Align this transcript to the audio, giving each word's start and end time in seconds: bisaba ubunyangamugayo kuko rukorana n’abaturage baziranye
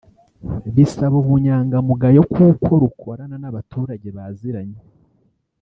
bisaba 0.75 1.15
ubunyangamugayo 1.21 2.21
kuko 2.33 2.69
rukorana 2.81 3.35
n’abaturage 3.39 4.07
baziranye 4.17 4.79